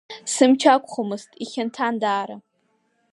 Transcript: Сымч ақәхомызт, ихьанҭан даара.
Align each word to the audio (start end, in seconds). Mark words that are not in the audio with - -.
Сымч 0.33 0.61
ақәхомызт, 0.73 1.29
ихьанҭан 1.43 1.95
даара. 2.01 2.37